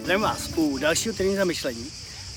[0.00, 1.86] Zdravím vás u dalšího týdní zamyšlení.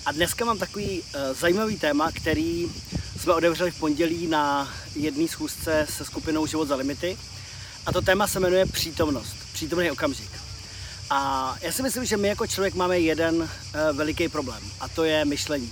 [0.06, 1.06] A dneska mám takový uh,
[1.40, 2.72] zajímavý téma, který
[3.20, 7.18] jsme otevřeli v pondělí na jedné schůzce se skupinou Život za limity.
[7.86, 10.30] A to téma se jmenuje přítomnost, přítomný okamžik.
[11.10, 13.48] A já si myslím, že my jako člověk máme jeden uh,
[13.92, 15.72] veliký problém a to je myšlení.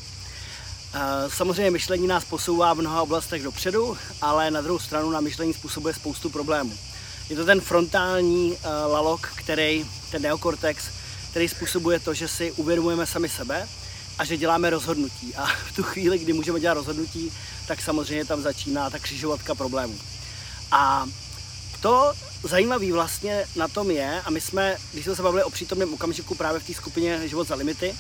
[0.96, 5.54] Uh, samozřejmě myšlení nás posouvá v mnoha oblastech dopředu, ale na druhou stranu na myšlení
[5.54, 6.73] způsobuje spoustu problémů.
[7.30, 8.58] Je to ten frontální uh,
[8.92, 11.01] lalok, který, ten neokortex,
[11.31, 13.67] který způsobuje to, že si uvědomujeme sami sebe
[14.17, 15.35] a že děláme rozhodnutí.
[15.35, 17.31] A v tu chvíli, kdy můžeme dělat rozhodnutí,
[17.67, 19.95] tak samozřejmě tam začíná ta křižovatka problémů.
[20.71, 21.07] A
[21.81, 22.13] to
[22.44, 26.35] zajímavé vlastně na tom je, a my jsme, když jsme se bavili o přítomném okamžiku
[26.35, 27.95] právě v té skupině Život za limity,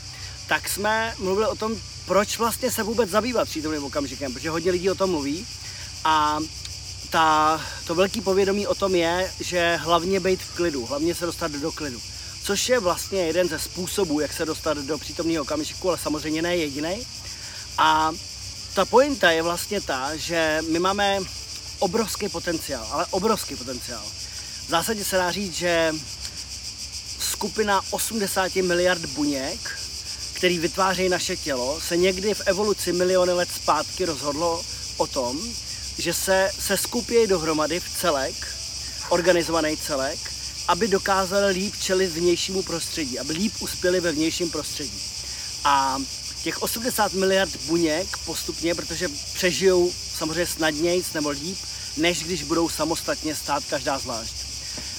[0.47, 4.89] tak jsme mluvili o tom, proč vlastně se vůbec zabývat přítomným okamžikem, protože hodně lidí
[4.89, 5.47] o tom mluví
[6.03, 6.39] a
[7.09, 11.51] ta, to velký povědomí o tom je, že hlavně být v klidu, hlavně se dostat
[11.51, 12.01] do klidu
[12.43, 16.57] což je vlastně jeden ze způsobů, jak se dostat do přítomného okamžiku, ale samozřejmě ne
[16.57, 17.07] jediný.
[17.77, 18.11] A
[18.73, 21.19] ta pointa je vlastně ta, že my máme
[21.79, 24.03] obrovský potenciál, ale obrovský potenciál.
[24.67, 25.93] V zásadě se dá říct, že
[27.19, 29.79] skupina 80 miliard buněk,
[30.33, 34.63] který vytváří naše tělo, se někdy v evoluci miliony let zpátky rozhodlo
[34.97, 35.39] o tom,
[35.97, 38.47] že se, se skupí dohromady v celek,
[39.09, 40.30] organizovaný celek,
[40.67, 45.01] aby dokázali líp čelit vnějšímu prostředí, aby líp uspěli ve vnějším prostředí.
[45.63, 45.97] A
[46.43, 51.57] těch 80 miliard buněk postupně, protože přežijou samozřejmě snadněji nebo líp,
[51.97, 54.33] než když budou samostatně stát každá zvlášť.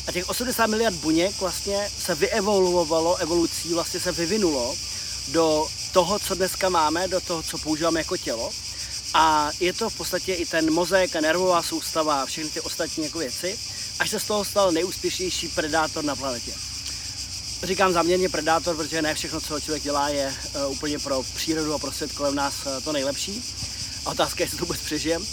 [0.06, 4.76] A těch 80 miliard buněk vlastně se vyevoluovalo evolucí, vlastně se vyvinulo
[5.28, 8.50] do toho, co dneska máme, do toho, co používáme jako tělo.
[9.14, 13.04] A je to v podstatě i ten mozek a nervová soustava a všechny ty ostatní
[13.04, 13.58] jako věci
[14.02, 16.52] až se z toho stal nejúspěšnější predátor na planetě.
[17.62, 20.34] Říkám záměrně predátor, protože ne všechno, co člověk dělá, je
[20.66, 23.44] uh, úplně pro přírodu a pro svět kolem nás uh, to nejlepší.
[24.06, 25.26] A otázka je, jestli to vůbec přežijem.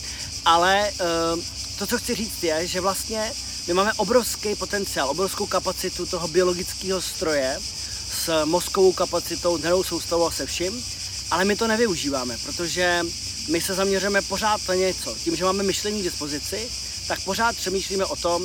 [0.46, 1.44] Ale uh,
[1.78, 3.34] to, co chci říct, je, že vlastně
[3.68, 7.60] my máme obrovský potenciál, obrovskou kapacitu toho biologického stroje
[8.12, 10.86] s mozkovou kapacitou, nervovou soustavou a se vším,
[11.32, 13.06] ale my to nevyužíváme, protože
[13.48, 15.16] my se zaměřujeme pořád na něco.
[15.24, 16.70] Tím, že máme myšlení k dispozici,
[17.09, 18.44] tak pořád přemýšlíme o tom,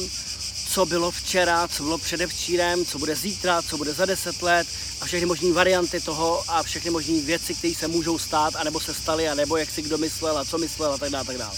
[0.69, 4.67] co bylo včera, co bylo předevčírem, co bude zítra, co bude za deset let
[5.01, 8.95] a všechny možné varianty toho a všechny možné věci, které se můžou stát, anebo se
[8.95, 11.25] staly, anebo jak si kdo myslel a co myslel a tak dále.
[11.25, 11.57] Tak dále.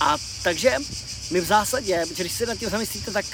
[0.00, 0.76] A takže
[1.30, 3.24] my v zásadě, když si nad tím zamyslíte, tak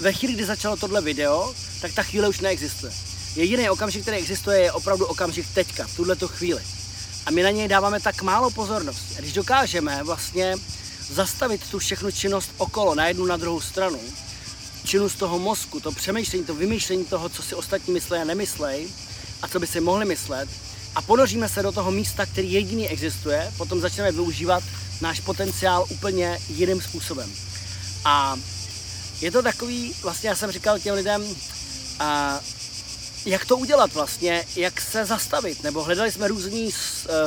[0.00, 2.92] ve chvíli, kdy začalo tohle video, tak ta chvíle už neexistuje.
[3.36, 6.62] Jediný okamžik, který existuje, je opravdu okamžik teďka, v tuhle chvíli.
[7.26, 9.14] A my na něj dáváme tak málo pozornosti.
[9.18, 10.56] A když dokážeme vlastně
[11.10, 14.00] zastavit tu všechnu činnost okolo, na jednu na druhou stranu,
[14.84, 18.88] činnost toho mozku, to přemýšlení, to vymýšlení toho, co si ostatní myslí a nemyslej
[19.42, 20.48] a co by si mohli myslet
[20.94, 24.64] a ponoříme se do toho místa, který jediný existuje, potom začneme využívat
[25.00, 27.32] náš potenciál úplně jiným způsobem.
[28.04, 28.36] A
[29.20, 31.24] je to takový, vlastně já jsem říkal těm lidem,
[31.98, 32.40] a
[33.24, 36.70] jak to udělat vlastně, jak se zastavit, nebo hledali jsme různý,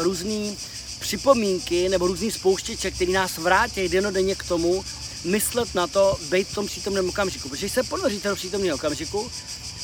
[0.01, 0.57] různý
[0.99, 4.85] připomínky nebo různý spouštěče, který nás vrátí denodenně k tomu,
[5.23, 7.49] myslet na to, být v tom přítomném okamžiku.
[7.49, 9.31] Protože když se ponoříte do přítomného okamžiku,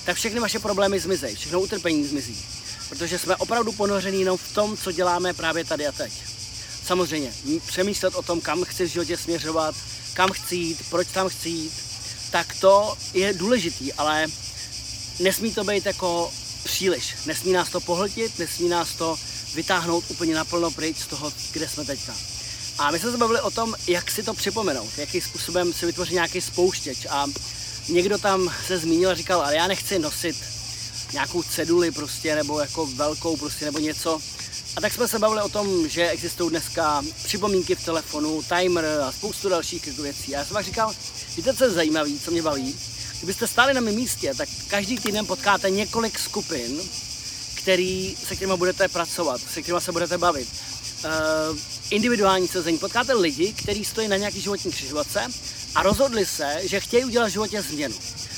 [0.05, 2.45] tak všechny vaše problémy zmizejí, všechno utrpení zmizí.
[2.89, 6.13] Protože jsme opravdu ponoření jenom v tom, co děláme právě tady a teď.
[6.85, 7.33] Samozřejmě,
[7.67, 9.75] přemýšlet o tom, kam chci v životě směřovat,
[10.13, 11.73] kam chci jít, proč tam chci jít,
[12.31, 14.27] tak to je důležitý, ale
[15.19, 16.31] nesmí to být jako
[16.63, 17.15] příliš.
[17.25, 19.17] Nesmí nás to pohltit, nesmí nás to
[19.53, 22.15] vytáhnout úplně naplno pryč z toho, kde jsme teďka.
[22.77, 26.13] A my jsme se bavili o tom, jak si to připomenout, jakým způsobem si vytvořit
[26.13, 27.05] nějaký spouštěč.
[27.09, 27.27] A
[27.89, 30.35] někdo tam se zmínil a říkal, ale já nechci nosit
[31.13, 34.19] nějakou ceduli prostě, nebo jako velkou prostě, nebo něco.
[34.75, 39.11] A tak jsme se bavili o tom, že existují dneska připomínky v telefonu, timer a
[39.11, 40.35] spoustu dalších jako věcí.
[40.35, 40.93] A já jsem vám říkal,
[41.35, 42.75] víte, co je zajímavé, co mě baví?
[43.17, 46.81] Kdybyste stáli na mém místě, tak každý týden potkáte několik skupin,
[47.61, 50.47] který, se kterými budete pracovat, se kterými se budete bavit.
[51.05, 51.57] Uh,
[51.89, 52.77] individuální sezení.
[52.77, 55.27] Potkáte lidi, kteří stojí na nějaký životní křižovatce
[55.75, 57.95] a rozhodli se, že chtějí udělat v životě změnu.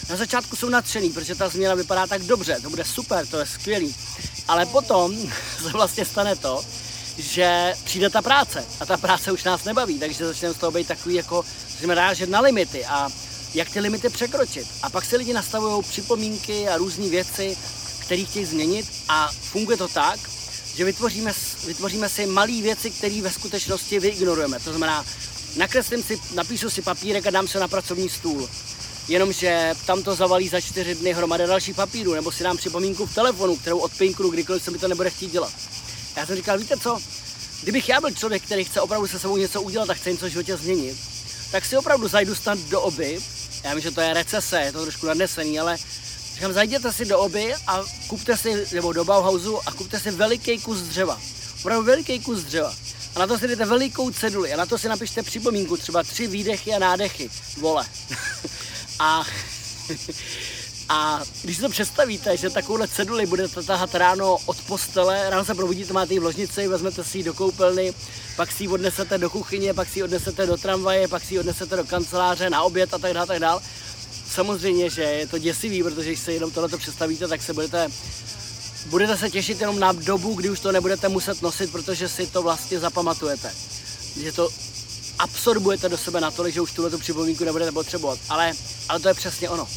[0.10, 3.46] Na začátku jsou nadšený, protože ta změna vypadá tak dobře, to bude super, to je
[3.46, 3.96] skvělý.
[4.48, 5.16] Ale potom
[5.64, 6.66] se vlastně stane to,
[7.18, 10.88] že přijde ta práce a ta práce už nás nebaví, takže začneme z toho být
[10.88, 13.10] takový jako, začneme rážet na limity a
[13.54, 14.68] jak ty limity překročit.
[14.84, 17.58] A pak si lidi nastavují připomínky a různé věci,
[18.14, 20.20] který chtějí změnit a funguje to tak,
[20.76, 21.34] že vytvoříme,
[21.66, 24.60] vytvoříme si malé věci, které ve skutečnosti vyignorujeme.
[24.60, 25.06] To znamená,
[25.56, 28.50] nakreslím si, napíšu si papírek a dám se na pracovní stůl.
[29.08, 33.16] jenomže tam to zavalí za čtyři dny hromada dalších papírů, nebo si dám připomínku v
[33.16, 35.54] telefonu, kterou odpinknu, kdykoliv se mi to nebude chtít dělat.
[36.16, 37.00] Já jsem říkal, víte co,
[37.62, 40.30] kdybych já byl člověk, který chce opravdu se sebou něco udělat a chce něco v
[40.30, 40.98] životě změnit,
[41.52, 43.20] tak si opravdu zajdu snad do oby.
[43.64, 45.78] Já vím, že to je recese, je to trošku nadnesený, ale
[46.34, 50.60] říkám, zajděte si do oby a kupte si, nebo do Bauhausu a kupte si veliký
[50.60, 51.20] kus dřeva.
[51.60, 52.74] Opravdu veliký kus dřeva.
[53.16, 56.28] A na to si jdete velikou ceduli a na to si napište připomínku, třeba tři
[56.28, 57.86] výdechy a nádechy, vole.
[59.00, 59.24] a,
[60.90, 65.56] a když si to představíte, že takovouhle ceduli budete tahat ráno od postele, ráno se
[65.56, 67.94] probudíte, máte ji v ložnici, vezmete si ji do koupelny,
[68.36, 71.40] pak si ji odnesete do kuchyně, pak si ji odnesete do tramvaje, pak si ji
[71.40, 73.62] odnesete do kanceláře na oběd a tak dále, tak dále.
[74.34, 77.90] Samozřejmě, že je to děsivý, protože když se jenom tohleto představíte, tak se budete
[78.86, 82.42] budete se těšit jenom na dobu, kdy už to nebudete muset nosit, protože si to
[82.42, 83.54] vlastně zapamatujete.
[84.22, 84.50] Že to
[85.20, 88.20] absorbujete do sebe natolik, že už tuhle připomínku nebudete potřebovat.
[88.30, 88.54] Ale,
[88.90, 89.68] ale to je přesně ono.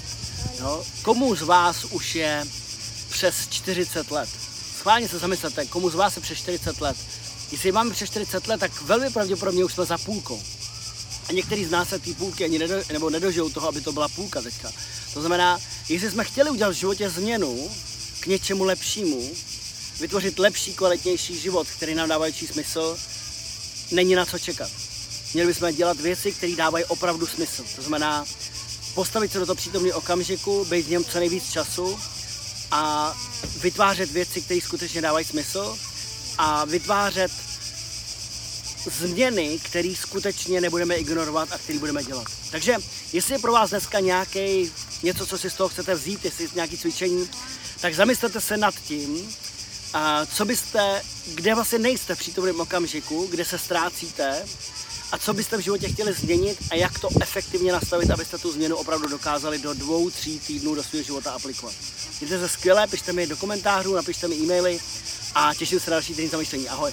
[0.61, 2.45] No, komu z vás už je
[3.11, 4.29] přes 40 let?
[4.79, 6.97] Schválně se zamyslete, komu z vás je přes 40 let?
[7.53, 10.43] Jestli máme přes 40 let, tak velmi pravděpodobně už jsme za půlkou.
[11.29, 14.09] A některý z nás se té půlky ani nedo, nebo nedožijou toho, aby to byla
[14.09, 14.73] půlka teďka.
[15.15, 15.59] To znamená,
[15.89, 17.71] jestli jsme chtěli udělat v životě změnu,
[18.21, 19.31] k něčemu lepšímu,
[20.01, 22.99] vytvořit lepší, kvalitnější život, který nám dává smysl,
[23.91, 24.71] není na co čekat.
[25.35, 27.65] Měli bychom dělat věci, které dávají opravdu smysl.
[27.77, 28.25] To znamená
[28.95, 31.99] postavit se do toho přítomného okamžiku, být v něm co nejvíc času
[32.71, 33.15] a
[33.61, 35.79] vytvářet věci, které skutečně dávají smysl
[36.39, 37.33] a vytvářet
[38.91, 42.27] změny, které skutečně nebudeme ignorovat a které budeme dělat.
[42.51, 42.77] Takže
[43.13, 44.73] jestli je pro vás dneska nějaký
[45.03, 47.29] něco, co si z toho chcete vzít, jestli je nějaké cvičení,
[47.81, 49.37] tak zamyslete se nad tím,
[49.93, 51.03] a co byste,
[51.35, 54.45] kde vlastně nejste v přítomném okamžiku, kde se ztrácíte
[55.13, 58.77] a co byste v životě chtěli změnit a jak to efektivně nastavit, abyste tu změnu
[58.77, 61.75] opravdu dokázali do dvou, tří týdnů do svého života aplikovat.
[62.21, 64.81] Mějte se skvěle, pište mi do komentářů, napište mi e-maily
[65.35, 66.69] a těším se na další týden zamýšlení.
[66.69, 66.93] Ahoj!